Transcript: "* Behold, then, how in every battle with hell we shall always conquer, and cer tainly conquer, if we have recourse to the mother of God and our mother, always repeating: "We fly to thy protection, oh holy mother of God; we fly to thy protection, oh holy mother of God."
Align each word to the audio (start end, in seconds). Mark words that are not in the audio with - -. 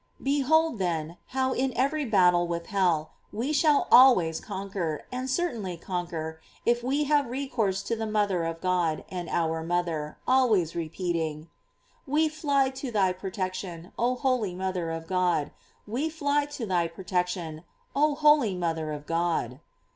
"* 0.17 0.19
Behold, 0.23 0.79
then, 0.79 1.17
how 1.27 1.53
in 1.53 1.71
every 1.77 2.05
battle 2.05 2.47
with 2.47 2.65
hell 2.73 3.11
we 3.31 3.53
shall 3.53 3.87
always 3.91 4.39
conquer, 4.39 5.05
and 5.11 5.29
cer 5.29 5.51
tainly 5.51 5.79
conquer, 5.79 6.41
if 6.65 6.83
we 6.83 7.03
have 7.03 7.29
recourse 7.29 7.83
to 7.83 7.95
the 7.95 8.07
mother 8.07 8.43
of 8.43 8.59
God 8.61 9.05
and 9.09 9.29
our 9.29 9.61
mother, 9.63 10.17
always 10.27 10.75
repeating: 10.75 11.49
"We 12.07 12.29
fly 12.29 12.71
to 12.71 12.89
thy 12.91 13.13
protection, 13.13 13.91
oh 13.95 14.15
holy 14.15 14.55
mother 14.55 14.89
of 14.89 15.05
God; 15.05 15.51
we 15.85 16.09
fly 16.09 16.45
to 16.45 16.65
thy 16.65 16.87
protection, 16.87 17.63
oh 17.95 18.15
holy 18.15 18.55
mother 18.55 18.91
of 18.91 19.05
God." 19.05 19.59